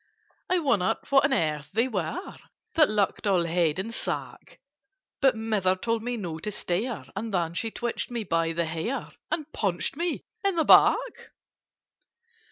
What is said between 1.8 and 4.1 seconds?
were, That looked all head and